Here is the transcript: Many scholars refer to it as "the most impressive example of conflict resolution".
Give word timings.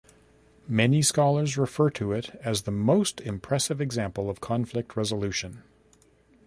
Many 0.67 1.03
scholars 1.03 1.59
refer 1.59 1.91
to 1.91 2.11
it 2.11 2.31
as 2.43 2.63
"the 2.63 2.71
most 2.71 3.21
impressive 3.21 3.79
example 3.79 4.31
of 4.31 4.41
conflict 4.41 4.97
resolution". 4.97 5.61